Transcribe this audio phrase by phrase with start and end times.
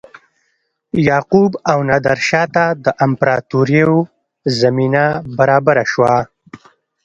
[1.07, 3.97] یعقوب او نادرشاه ته د امپراتوریو
[4.59, 5.05] زمینه
[5.37, 6.15] برابره شوه.